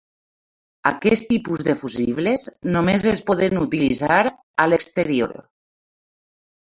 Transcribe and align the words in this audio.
Aquest 0.91 1.27
tipus 1.33 1.61
de 1.67 1.75
fusibles 1.81 2.47
només 2.77 3.07
es 3.13 3.21
poden 3.29 3.61
utilitzar 3.67 4.21
a 4.65 4.67
l'exterior. 4.71 5.37